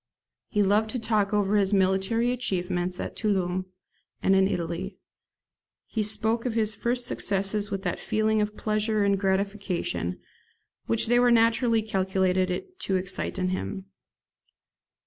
He 0.47 0.63
loved 0.63 0.89
to 0.89 0.99
talk 0.99 1.31
over 1.31 1.55
his 1.57 1.75
military 1.75 2.31
achievements 2.31 2.99
at 2.99 3.15
Toulon 3.15 3.65
and 4.23 4.35
in 4.35 4.47
Italy. 4.47 4.99
He 5.85 6.01
spoke 6.01 6.43
of 6.43 6.55
his 6.55 6.73
first 6.73 7.05
successes 7.05 7.69
with 7.69 7.83
that 7.83 7.99
feeling 7.99 8.41
of 8.41 8.57
pleasure 8.57 9.03
and 9.03 9.19
gratification 9.19 10.19
which 10.87 11.05
they 11.05 11.19
were 11.19 11.29
naturally 11.29 11.83
calculated 11.83 12.65
to 12.79 12.95
excite 12.95 13.37
in 13.37 13.49
him. 13.49 13.85